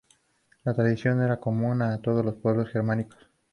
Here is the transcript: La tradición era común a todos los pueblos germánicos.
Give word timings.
La 0.63 0.73
tradición 0.73 1.21
era 1.21 1.39
común 1.39 1.83
a 1.83 2.01
todos 2.01 2.25
los 2.25 2.33
pueblos 2.33 2.69
germánicos. 2.71 3.19